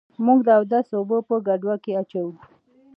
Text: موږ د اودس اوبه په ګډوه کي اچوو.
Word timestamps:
موږ 0.25 0.39
د 0.47 0.49
اودس 0.59 0.87
اوبه 0.97 1.17
په 1.27 1.35
ګډوه 1.47 1.75
کي 1.83 1.91
اچوو. 2.01 2.33